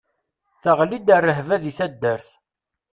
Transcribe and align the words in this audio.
Teɣli-d 0.61 1.09
rrehba 1.25 1.55
di 1.63 1.71
taddart. 1.77 2.27